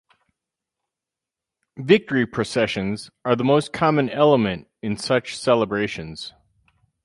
[1.77, 6.33] Victory processions are the most common element in such celebrations.